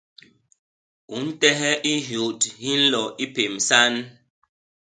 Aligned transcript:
U 1.15 1.17
ntehe 1.25 1.71
i 1.91 1.93
hyôt 2.07 2.41
hi 2.59 2.71
nlo 2.81 3.03
i 3.23 3.25
pémsan! 3.33 3.93